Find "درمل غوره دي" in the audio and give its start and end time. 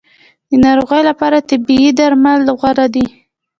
1.99-3.05